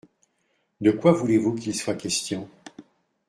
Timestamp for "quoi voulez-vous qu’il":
0.89-1.75